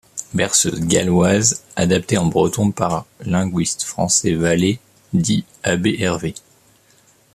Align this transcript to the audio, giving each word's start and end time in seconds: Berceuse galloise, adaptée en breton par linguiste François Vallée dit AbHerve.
Berceuse 0.33 0.79
galloise, 0.79 1.63
adaptée 1.75 2.17
en 2.17 2.25
breton 2.25 2.71
par 2.71 3.05
linguiste 3.23 3.83
François 3.83 4.35
Vallée 4.35 4.79
dit 5.13 5.45
AbHerve. 5.61 6.33